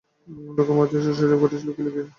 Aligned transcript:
Luka 0.55 0.73
মদরিচের 0.77 1.15
শৈশব 1.17 1.39
কেটেছে 1.41 1.65
লুকিয়ে 1.67 1.85
লুকিয়ে। 1.85 2.05